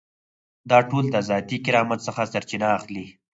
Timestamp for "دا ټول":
0.69-1.05